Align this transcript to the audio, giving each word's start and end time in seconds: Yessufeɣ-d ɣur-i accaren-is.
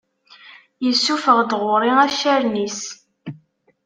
Yessufeɣ-d 0.85 1.51
ɣur-i 1.61 1.91
accaren-is. 2.05 2.81